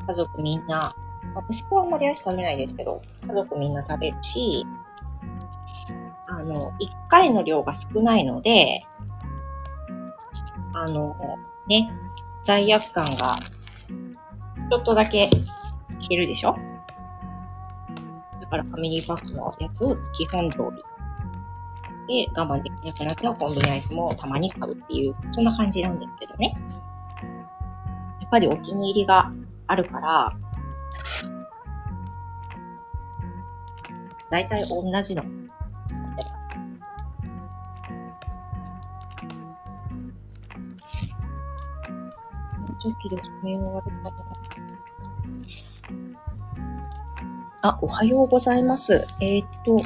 [0.07, 0.93] 家族みんな。
[1.35, 4.66] まあ、息子はあんまりアイス食べないですけど、家族みんな食べるし、
[6.27, 8.85] あの、一回の量が少ないので、
[10.73, 11.16] あの、
[11.69, 11.93] ね、
[12.45, 13.37] 罪悪感が
[14.71, 15.29] ちょっとだけ
[16.09, 16.57] 減るでしょ
[18.51, 20.59] からファミリーパックのやつを基本通
[22.09, 22.27] り。
[22.27, 26.55] で、我慢できなくなったらコンビニアイスもたまに買うっていう、そんな感じなんですけどね。
[28.21, 29.33] やっぱりお気に入りが
[29.69, 30.37] あるから、
[34.31, 35.23] 大体同じの
[42.81, 44.50] ちょっとですね、終わるかな。
[47.62, 49.07] あ、おはようございます。
[49.20, 49.79] えっ、と、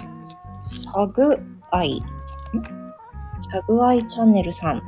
[0.62, 1.37] サグ
[1.72, 2.62] アイさん
[3.50, 4.82] サグアイチャンネルさん。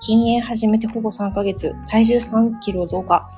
[0.00, 3.28] 禁煙始めてほぼ3ヶ月、体重3キロ増加。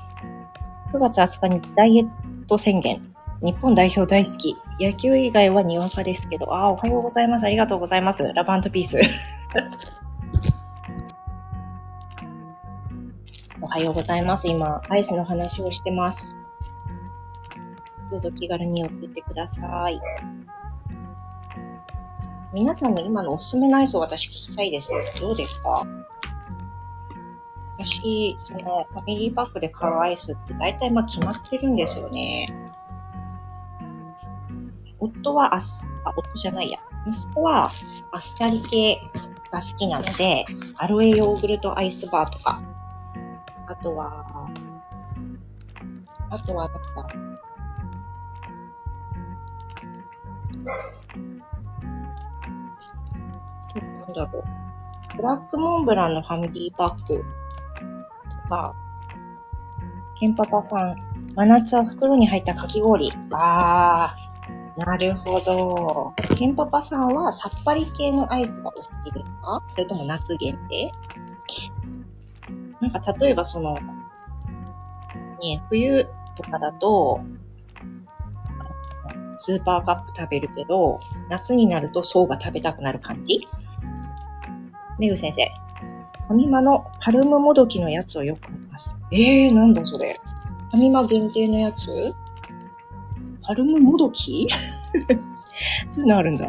[0.93, 2.09] 9月20日にダイエッ
[2.47, 3.01] ト宣言。
[3.43, 4.55] 日本代表大好き。
[4.79, 7.47] 野球以外はにわかですけど、あ、おはようございます。
[7.47, 8.31] ありがとうございます。
[8.35, 9.01] ラブピース。
[13.63, 14.49] おはようございます。
[14.49, 16.37] 今、アイスの話をしてます。
[18.11, 20.01] どうぞ気軽に寄ってください。
[22.53, 24.93] 皆さんの今のおすすめのアイスを私聞きたいです。
[25.21, 25.87] どうですか？
[27.79, 32.53] 私、そのファミリーパックで買うアイスって大体まあ決まってるんですよね。
[34.99, 35.61] 夫はあっ、
[36.05, 36.79] あ、夫じゃないや。
[37.07, 37.71] 息子は
[38.13, 39.01] あっさり系
[39.51, 40.45] が好きなので、
[40.77, 42.63] アロエヨーグルトアイスバーとか、
[43.67, 44.51] あとは、
[46.29, 47.30] あとは、なんだ。
[50.65, 50.75] な
[54.07, 54.45] んだろう。
[55.17, 57.25] ブラックモンブランのファミリーパック
[58.45, 58.75] とか、
[60.19, 60.97] ケンパパさん、
[61.35, 63.11] 真夏は袋に入ったかき氷。
[63.33, 66.13] あー、なるほど。
[66.37, 69.63] ケンパパさんはさっぱり系のアイスがお好きですか？
[69.69, 70.93] それとも夏限定？
[72.81, 77.21] なんか例えばその、ね、冬とかだと、
[79.41, 81.01] スーパーカップ食べるけど、
[81.31, 83.49] 夏になると層が食べたくなる感じ？
[84.99, 85.51] めぐ先生。
[86.29, 88.97] ファミマのパルムもどきのやつをよく見ます。
[89.11, 90.15] えー、なんだそれ。
[90.71, 92.15] ファミマ限定のやつ？
[93.43, 94.47] パルムもどき？
[95.91, 96.49] そういうのあるんだ。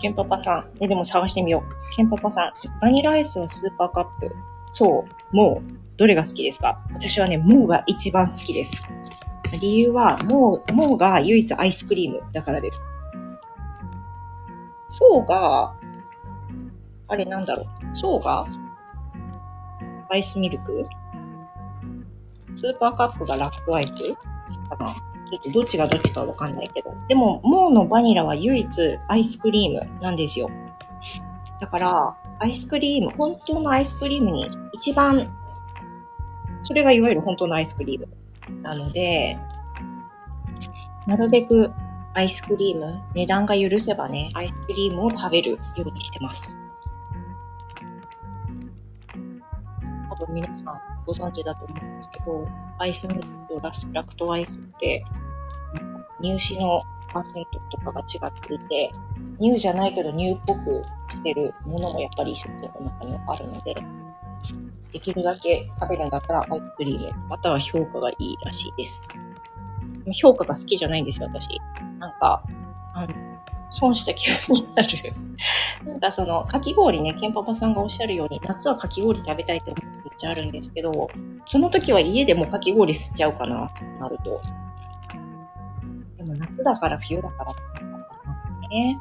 [0.00, 0.66] ケンパパさん。
[0.80, 1.96] え、でも探してみよう。
[1.96, 2.52] ケンパパさん。
[2.80, 4.34] バニラアイスはスーパーカップ。
[4.72, 5.36] そう。
[5.36, 6.78] MOW、どれが好きですか？
[6.92, 8.72] 私はね、 MOWが一番好きです。
[9.58, 12.80] 理由は、 MOW、MOWが唯一アイスクリームだからです。
[14.88, 15.74] 爽が、
[17.08, 17.66] あれなんだろう。
[17.92, 18.46] 爽が、
[20.10, 20.84] アイスミルク？
[22.54, 23.96] スーパーカップがラクトアイス
[24.68, 24.94] かな？
[24.94, 26.94] ちょっとどっちがどっちかわかんないけど。
[27.08, 30.50] でも、 MOWのバニラは唯一アイスクリームなんですよ。
[31.60, 35.26] だから、アイスクリーム、本当のアイスクリームに一番、
[36.62, 38.08] それがいわゆる本当のアイスクリーム
[38.62, 39.38] なので、
[41.06, 41.70] なるべく
[42.14, 46.56] アイスクリーム、値段が許せばね、アイスクリームを食べるようにしてます。
[50.08, 55.04] 多分皆さんご存知だと思うんですけど、アイスミルクとラスラクトアイスって、
[56.22, 58.92] 乳脂のパーセントとかが違っていて、
[59.40, 63.74] 乳じゃないけど乳っぽくしてるものもやっぱり食品の中にはあるので、
[64.92, 69.12] できるだけ食べるんだったらアイスクリーム、または評価がいいらしいです。
[70.12, 71.48] 評価が好きじゃないんですよ、私。
[71.98, 72.42] なんか、
[72.94, 73.14] あの、
[73.70, 74.88] 損した気分になる。
[75.84, 81.08] なんかその、かき氷ね、ケンパパさんがおっしゃるように、夏はかき氷食べたいって思っちゃあるんですけど、
[81.44, 84.40] その時は家でもかき氷吸っちゃうかな、なると。
[86.18, 89.00] でも夏だから冬だからって思ったますね。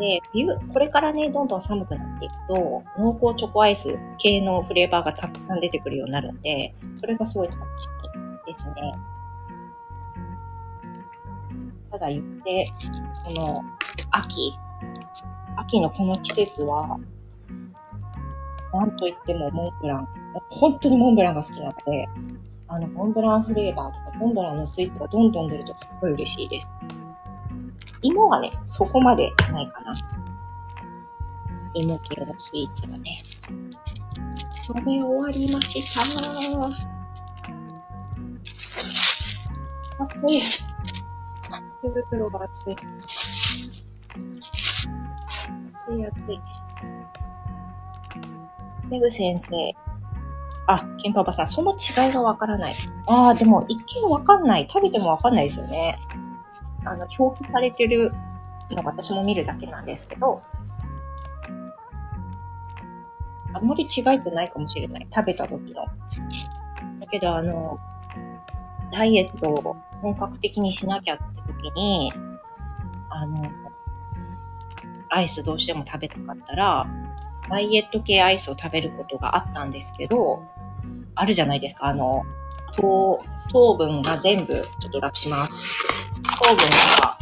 [0.00, 7.86] で、冬、これからね、どんどん寒くなっていくと、濃厚チョコアイス系のフレーバーがたくさん出てくるようになるんで、それがすごい楽し
[8.46, 8.94] みですね。
[11.90, 12.66] ただ言って、
[13.24, 13.54] この
[14.12, 14.54] 秋、
[15.56, 16.98] 秋のこの季節は、
[18.72, 20.08] なんといってもモンブラン。
[20.48, 22.08] 本当にモンブランが好きなので、
[22.68, 26.70] あの、モンブランフレーバーとか、モンブランのスイーツがどんどん出るとすっごい嬉しいです。
[28.02, 29.94] 芋はね、そこまでないかな。
[31.74, 33.18] 芋系のスイーツがね。
[34.52, 36.00] それ終わりました。
[40.04, 40.40] 暑い。
[41.82, 42.76] 手袋が暑い。
[45.74, 46.40] 暑い暑い。
[48.88, 49.74] メグ先生。
[50.66, 52.74] あ、ケンパパさん、その違いがわからない。
[53.06, 54.68] ああ、でも一見わかんない。
[54.70, 55.98] 食べてもわかんないですよね。
[56.90, 58.12] あの、表記されてる
[58.70, 60.42] の私も見るだけなんですけど、
[63.52, 65.06] あんまり違いってないかもしれない。
[65.14, 65.84] 食べた時の。
[65.84, 67.78] だけど、あの、
[68.92, 71.24] ダイエットを本格的にしなきゃって
[71.64, 72.12] 時に、
[73.08, 73.48] あの、
[75.10, 76.86] アイスどうしても食べたかったら、
[77.48, 80.42] ダイエット系アイスを食べることがあったんですけど、
[81.14, 82.24] あるじゃないですか、あの、
[82.72, 83.20] 糖、
[83.52, 85.99] 糖分が全部、ちょっとラプします。
[86.40, 87.18] 糖分が、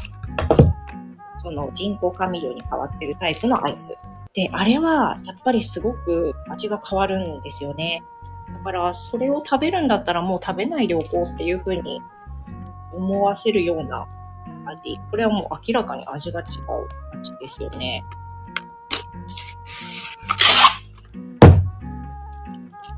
[1.39, 3.97] その人工甘味料に変わってるタイプのアイス。
[4.33, 8.05] で、あれは、やっぱりすごく味が変わるんですよね。
[8.53, 12.01] だから、それを食べるんだったらもう食べないでおこうっていうふうに
[12.93, 14.07] 思わせるような
[14.67, 14.99] 味。
[15.11, 16.47] これはもう明らかに味が違う
[17.19, 18.05] 味ですよね。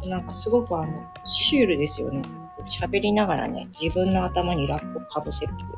[0.06, 0.92] なんかすごくあの、
[1.24, 2.22] シュールですよね。
[2.62, 5.76] 喋りながらね、自分の頭にラップをかぶせるというね。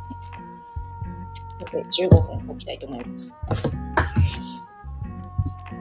[1.91, 3.35] 15分置きたいと思います。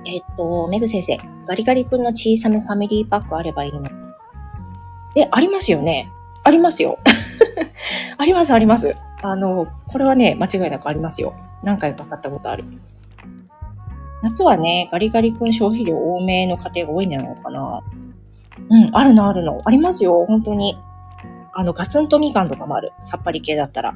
[0.06, 3.82] えっと、メグ先生、ガリガリ君の小さめファミリーパックあればいいの
[5.16, 6.10] え、ありますよね
[6.44, 6.98] ありますよ。
[8.18, 8.96] あります、あります。
[9.22, 11.34] あの、これはね、間違いなくありますよ。
[11.64, 12.64] 何回か買ったことある。
[14.24, 17.84] 夏はね、ガリガリ君消費量多めの家庭が多いんじゃないのかな。
[18.70, 19.62] うん、あるのあるの。
[19.66, 20.78] ありますよ、本当に。
[21.54, 22.92] あの、ガツンとみかんとかもある。
[23.00, 23.94] さっぱり系だったら。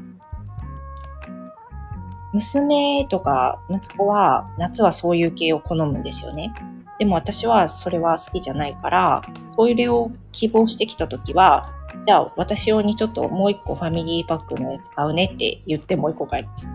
[2.34, 6.54] 娘とか息子は夏はそういう系を好むんですよね。
[7.00, 11.72] でも私はそれは好きじゃないから、そういうを希望してきた時は、
[12.04, 16.68] じゃあ私用にちょっともう一個ファミリーパックのやつ買うねって言ってもう一個買います。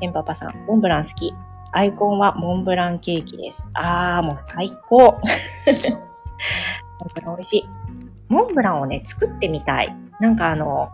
[0.00, 1.32] ケンパパさん、モンブラン好き。
[1.72, 3.68] アイコンはモンブランケーキです。
[3.74, 4.98] あー、もう最高。
[4.98, 5.20] モン
[7.14, 7.68] ブラン美味しい。
[8.28, 9.96] モンブランをね、作ってみたい。
[10.20, 10.90] なんかあの、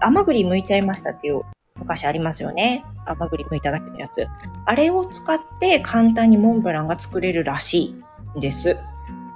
[0.00, 1.42] 甘栗剥いちゃいましたっていう
[1.80, 2.84] お菓子ありますよね。
[3.06, 4.26] 甘栗剥いただけのやつ。
[4.66, 7.94] あれを使って簡単にモンブランが作れるらし
[8.34, 8.76] いんです。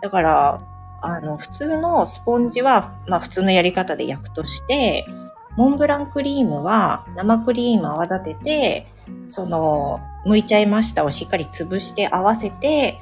[0.02, 0.60] だから、
[1.02, 5.06] あの、普通のスポンジは、まあ普通のやり方で焼くとして、
[5.56, 8.86] モンブランクリームは生クリーム泡立てて、
[9.26, 12.98] その、剥いちゃいましたをしっかり潰して合わせて、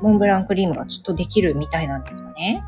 [0.00, 2.64] モンブランクリームがきっとできるみたいなんですよね。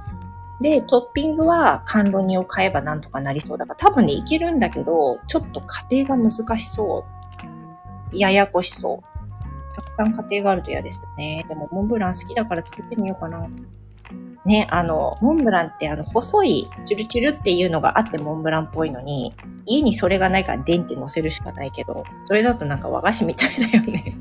[0.61, 7.05] で、トッピングは甘露煮を買えばなんとかなりそうだから、多分ね、いけるんだけど、ちょっと家庭が難しそ
[8.13, 8.17] う。
[8.17, 9.75] ややこしそう。
[9.75, 11.45] たくさん家庭があると嫌ですよね。
[11.49, 13.49] でも、モンブラン好きだから作ってみようかな。
[14.45, 24.17] ね、あの、モンブランってあの、細い、チュルチュルっていうのがあってモンブランっぽいのに、家にそれがないからデンって乗せるしかないけど、それだとなんか和菓子みたいだよね。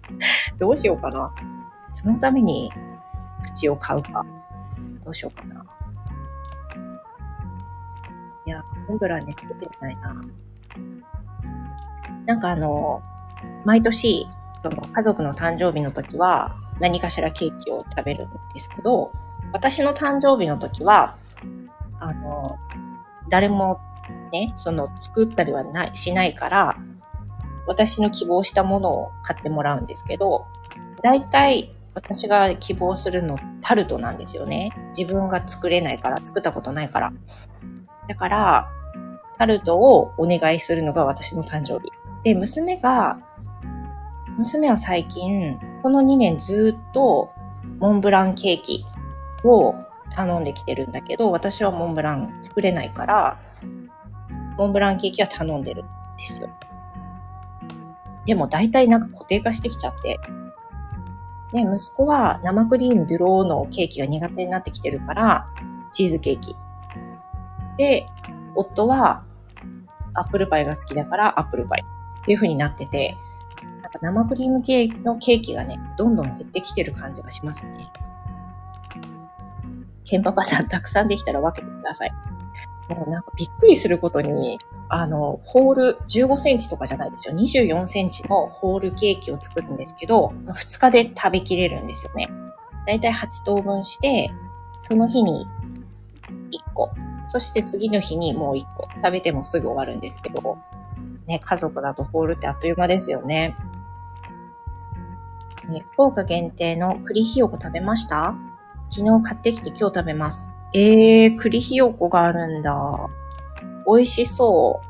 [0.58, 1.32] どうしようかな。
[1.92, 2.72] そのために、
[3.42, 4.24] 口を買うか。
[5.06, 5.64] どうしようかな。
[8.44, 10.20] いや、モンブランね、作ってみたいな。
[12.26, 13.02] なんかあの、
[13.64, 14.26] 毎年、
[14.62, 19.12] その家族の誕生日の時は何かしらケーキを食べるんですけど、
[19.52, 21.16] 私の誕生日の時は、
[22.00, 22.56] あの、
[23.28, 23.78] 誰も
[24.32, 26.76] ね、その作ったりはない、しないから、
[27.68, 30.46] 私の希望したものを買ってもらうんですけど、
[31.02, 34.70] 大体私が希望するのタルトなんですよね。
[34.96, 37.12] 自分が作れないから、作ったことないから。
[38.06, 38.68] だから、
[39.38, 41.90] タルトをお願いするのが私の誕生日。
[42.22, 43.18] で、娘が、
[44.36, 47.30] 娘は最近、この2年ずっと
[47.80, 48.84] モンブランケーキ
[49.42, 49.74] を
[50.14, 53.40] 頼んできてるんだけど、私はモンブラン作れないから、
[54.58, 55.86] モンブランケーキは頼んでるん
[56.18, 56.50] ですよ。
[58.26, 60.20] でも大体なんか固定化してきちゃって。
[61.52, 65.46] で、息子は生クリームドゥローのケーキが苦手になってきてるから、
[65.92, 66.54] チーズケーキ
[67.78, 68.06] で、
[68.54, 69.24] 夫は
[70.14, 71.84] アップルパイが好きだからアップルパイ
[72.22, 73.16] っていう風になってて、
[73.82, 77.72] なんか生クリーム系のケーキがね、どんどん減ってきてる感じがしますね。
[80.04, 82.12] ケンパパさんたくさんできたら分けてください。
[82.88, 84.58] もうなんかびっくりすることに、
[84.88, 87.34] あの、ホール15センチとかじゃないですよ。
[87.34, 92.28] 24センチのホールケーキを作るんですけど、2日で食べきれるんですよね。
[92.86, 94.30] だいたい8等分して、
[94.80, 95.46] その日に
[96.52, 96.90] 1個、
[97.26, 100.58] そして次の日にもう1個、食べてもすぐ終わるんですけど、
[101.26, 103.56] ね、家族だとホールってあっという間ですよね。
[105.68, 108.36] ね、福岡限定の栗ひよこ食べました？
[108.90, 110.48] 昨日買ってきて今日食べます。
[110.78, 113.08] えー、栗ひよこがあるんだ。
[113.86, 114.86] 美味しそう。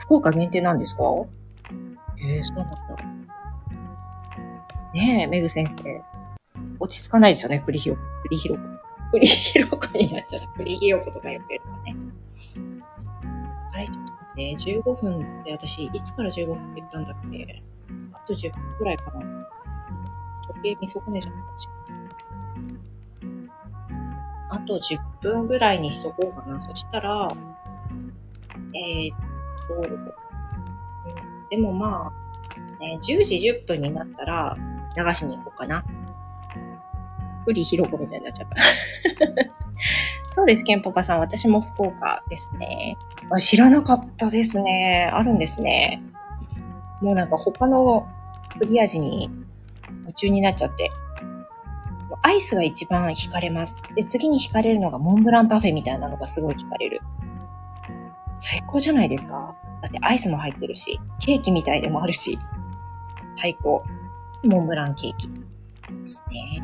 [0.00, 1.04] 福岡限定なんですか？
[2.18, 2.76] えー、そうなんだ。
[4.92, 6.02] ねえ、めぐ先生。
[6.78, 8.02] 落ち着かないですよね、栗ひよこ。
[8.24, 8.60] 栗ひよこ。
[9.12, 10.48] 栗ひよこになっちゃった。
[10.48, 11.96] 栗ひよことかよくやるとね。
[13.72, 17.62] あれ、ちょっと待って、15分って私、いつから15分って言ったんだっけ？
[18.12, 19.22] あと10分くらいかな。
[20.46, 22.03] 時計見損ねちゃった。
[24.54, 26.60] あと10分ぐらいにしとこうかな。
[26.60, 27.28] そしたら、
[28.72, 29.18] えー、っ
[29.66, 30.14] と、
[31.50, 34.56] でもまあ、ね、10時10分になったら
[34.96, 35.84] 流しに行こうかな。
[37.44, 38.56] ふりひろこみたいになっちゃった。
[40.30, 41.20] そうです、ケンポパさん。
[41.20, 42.96] 私も福岡ですね。
[43.30, 45.10] あ知らなかったですね。
[45.12, 46.00] あるんですね。
[47.00, 48.06] もうなんか他の
[48.58, 49.30] クリ味に
[50.02, 50.92] 夢中になっちゃって。
[52.22, 53.82] アイスが一番惹かれます。
[53.94, 57.00] で、次に惹かれるのがモンブランパフェみたいなのがすごい惹かれる。
[58.40, 59.56] 最高じゃないですか。
[59.82, 62.38] だってアイスも入ってるし、ケーキみたいでもあるし、
[63.36, 63.84] 最高。
[64.42, 65.34] モンブランケーキで
[66.06, 66.62] すね。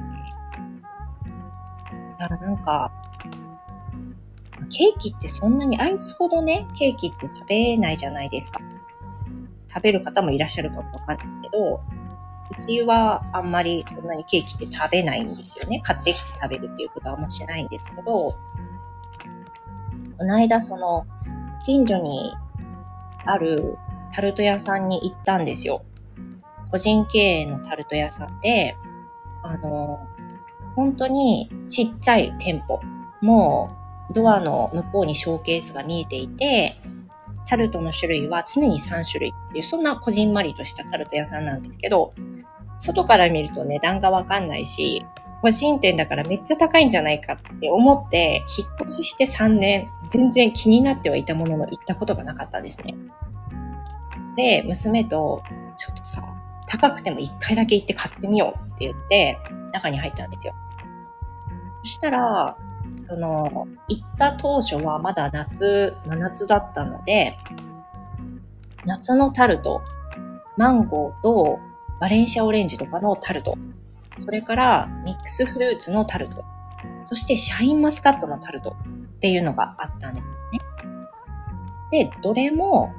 [2.18, 2.93] だからなんか、
[4.68, 8.61] ケーキってそんなにアイスほどね、ケーキって食べないじゃないですか。
[9.72, 11.80] 食べる方もいらっしゃるかもわかんないけど、
[12.59, 15.80] うちはあんまりそんなにケーキって食べないんですよね。
[15.80, 18.36] 買ってきて食べるっていうことはあんましないんですけど、こ
[20.20, 21.07] の間その、
[21.64, 22.32] 近所に
[23.26, 23.76] ある
[24.12, 25.84] タルト屋さんに行ったんですよ。
[26.70, 28.76] 個人経営のタルト屋さんで、
[29.42, 30.07] あの、
[30.76, 32.80] 本当にちっちゃい店舗。
[33.22, 33.70] も
[34.11, 36.80] うドアの向こうにショーケースが見えていて、
[37.46, 42.14] タルトの種類は常に3種類っていう、そんなこじんまりとしたタルト屋さんなんですけど、
[42.80, 45.04] 外から見ると値段がわかんないし、
[45.42, 52.94] 個人店だからめっちゃ高いんじゃないかって思って、引っ越しして3年、全然気になってはいたものの行ったことがなかったですね。
[54.36, 55.42] で、娘と、
[55.76, 56.22] ちょっとさ、
[56.66, 59.38] 高くても1回だけ行って買ってみようって言って、
[59.72, 60.54] 中に入ったんですよ。
[61.84, 62.56] そしたら、
[63.02, 67.36] その、行った当初はまだ夏、真夏だったので、
[68.84, 69.82] 夏のタルト、
[70.56, 71.58] マンゴーと
[72.01, 73.57] バレンシアオレンジとかのタルト
[74.20, 76.44] それからミックスフルーツのタルト、
[77.05, 78.76] そしてシャインマスカットのタルト
[79.16, 80.26] っていうのがあったんです
[81.90, 82.05] ね。
[82.05, 82.92] で、どれも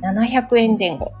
[0.00, 1.12] 700円前後。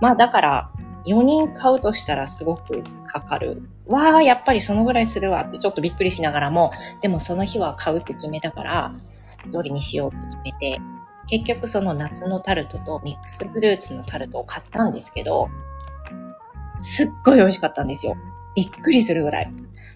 [0.00, 0.70] まあだから
[1.06, 3.62] 4人買うとしたらすごくかかる。
[3.86, 8.94] わあ、やっぱりそのぐらいするわってちょっとびっくりしながらも、でもその日は買うって決めたから、
[9.50, 10.80] どれにしようって決めて、
[11.26, 15.48] 結局その夏のタルトとミックスフルーツのタルトを買ったんですけど、
[16.78, 18.16] すっごい美味しかったんですよ。
[18.54, 19.52] びっくりするぐらい。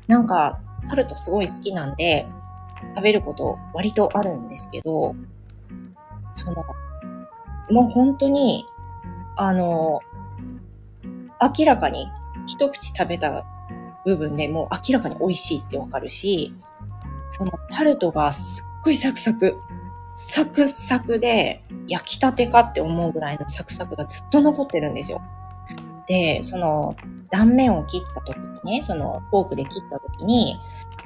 [0.06, 2.26] なんか、タルトすごい好きなんで、
[2.94, 5.14] 食べること割とあるんですけど、
[6.32, 6.64] その、
[7.70, 8.64] もう本当に、
[9.36, 10.00] あの、
[11.58, 12.08] 明らかに
[12.46, 13.44] 一口食べた
[14.04, 16.54] 部分でもう明らかに美味しいってわかるし、
[17.30, 19.56] そのタルトがすっごいサクサク、
[20.16, 25.20] サクサクで焼きたてかって思うぐらいのサクサクがずっと残ってるんですよ。
[26.08, 26.96] で、その
[27.30, 30.56] 断面を切った時にね、そのフォークで切った時に、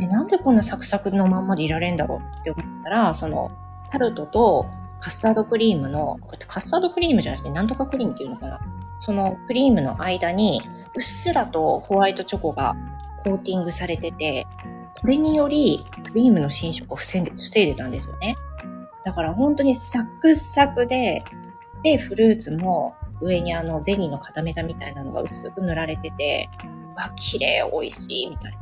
[0.01, 3.51] え、なんでこんなサクサクのまんまでいられんだろうって思ったら、その
[3.91, 4.67] タルトと
[5.01, 8.61] カスタードクリームの、これカスタードクリームじゃなくてなんとかクリームっていうのかな
[9.01, 10.63] そのクリームの間に
[10.95, 12.77] うっすらとホワイトチョコが
[13.25, 14.47] コーティングされてて、
[15.01, 18.37] これによりクリームの侵食を防いで防いでたんですよね。
[19.05, 21.25] だから本当にサクサクで、
[21.83, 26.51] で、フルーツも上にあのゼリーの固めたみたいなのが薄く塗られてて、
[26.97, 28.59] わ、綺麗、美味しい、みたいな。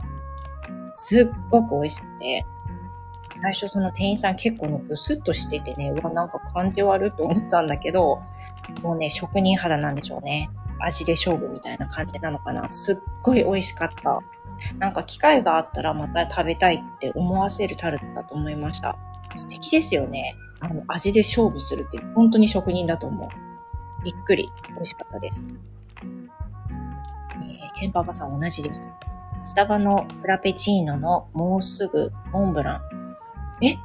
[0.95, 2.47] すっごく美味しくて、
[3.35, 8.21] 最初その店員さん結構ね、ブスッとしててね、うわ、なんか感じ悪いと思ったんだけど、
[8.83, 10.51] もうね、職人肌なんでしょうね。
[10.81, 12.69] 味で勝負みたいな感じなのかな。
[12.71, 14.21] すっごい美味しかった。
[14.79, 18.97] なんか機会があったらまた食べたいって思わせるタルトだと思いました。
[19.35, 20.35] 素敵ですよね。
[20.61, 23.50] あの、味で勝負するって本当に職人だと思う。
[24.05, 24.51] びっくり。
[24.75, 25.47] 美味しかったです。
[26.03, 28.91] えー、ケンパパさん同じです。
[29.43, 33.17] スタバのフラペチーノのもうすぐモンブラン。
[33.65, 33.77] え？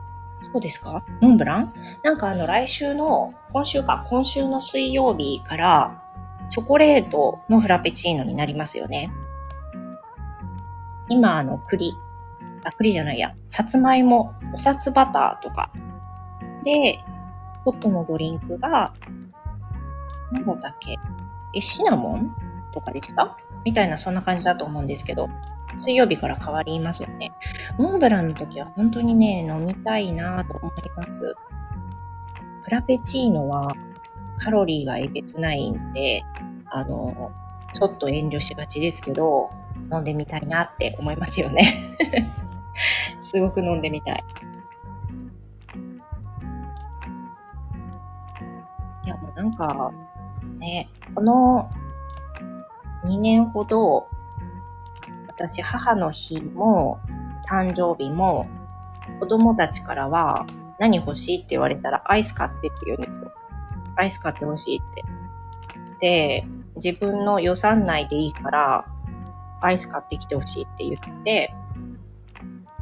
[0.41, 1.05] そうですか？
[1.21, 1.73] モンブラン？
[2.03, 6.03] なんかあの来週の、今週か、今週の水曜日から
[6.49, 9.11] チョコレートのフラペチーノになりますよね。
[11.09, 11.93] 今あの栗、
[12.63, 15.71] あ、栗じゃないや、さつまいも、お札バターとか。
[16.63, 16.99] で、
[17.63, 18.93] ホットのドリンクが、
[20.31, 20.95] なんだったっけ？
[21.53, 22.35] え、シナモン
[22.73, 25.29] とかでしたみたいなそんな感じだと思うんですけど、
[25.77, 27.31] 水曜日から変わりますよね。
[27.77, 31.35] モンブランの時は本当にね、飲みたいなと思います。
[32.63, 33.73] フラペチーノは
[34.37, 36.23] カロリーがえげつないんで、
[36.71, 37.31] あの、
[37.73, 39.49] ちょっと遠慮しがちですけど、
[39.91, 41.73] 飲んでみたいなって思いますよね。
[43.21, 44.23] すごく飲んでみたい。
[49.05, 49.91] いや、もうなんか、
[50.59, 51.69] ね、この
[53.05, 54.07] 2年ほど、
[55.27, 56.99] 私、母の日も、
[57.49, 58.47] 誕生日も、
[59.19, 60.45] 子供たちからは、
[60.79, 63.31] 何欲しいって言われたら、アイス買ってって言うんですよ。
[63.95, 65.03] アイス買って欲しいって。
[65.99, 68.85] で、自分の予算内でいいから、
[69.61, 71.53] アイス買ってきてほしいって言って、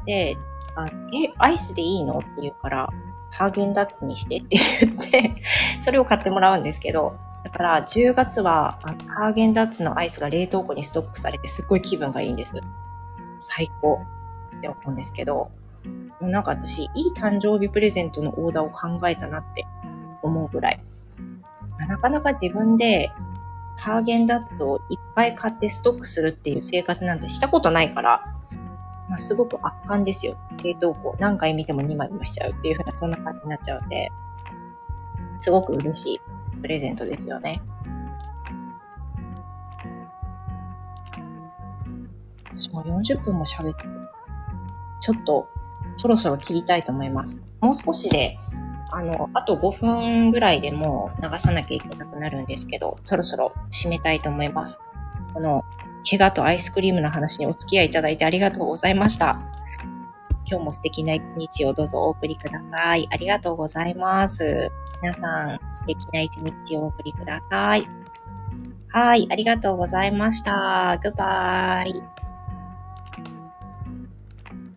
[0.05, 0.37] で、
[0.75, 0.91] あえ、
[1.37, 2.89] アイスでいいのって言うから、
[3.31, 5.41] ハーゲンダッツにしてって言って
[5.81, 7.15] それを買ってもらうんですけど、
[7.53, 12.53] から10月はハーゲンダッツのアイスが冷凍庫にストックされてすっごい気分がいいんです。
[13.39, 13.99] 最高
[14.57, 15.51] って思うんですけど、
[16.19, 19.65] もうなんか私、いい誕生日プレゼントのオーダーを考えたなって
[20.23, 20.83] 思うぐらい。
[21.87, 23.11] なかなか自分で
[23.77, 28.23] ハーゲンダッツをいっぱい買ってストックするっていう生活なんてしたことないから、
[29.09, 30.37] まあ、すごく圧巻ですよ。
[30.63, 34.09] 冷凍庫何回見ても2枚もしちゃうっていう風なそんな感じになっちゃうんで、
[35.39, 36.21] すごく嬉しい
[36.63, 37.61] プレゼントですよね。
[42.51, 43.83] 私も40分も喋って、
[45.01, 45.49] ちょっと
[45.97, 47.41] そろそろ切りたいと思います。
[47.59, 48.39] もう少しで、
[48.91, 54.79] あの、あと5分ぐらいでもう流さなきゃいけなくなるんですけど、そろそろ締めたいと思います。
[55.33, 55.65] この、
[56.09, 59.39] 怪我とアイスクリームの話にお付き合いいただいてありがとうございました。
[60.45, 63.07] 今日も素敵な一日をどうぞお送りください。
[63.11, 64.71] ありがとうございます。
[65.03, 67.85] 皆さん、素敵な一日をお送りください。
[68.87, 70.97] はい、ありがとうございました。
[71.03, 72.12] グッバイ。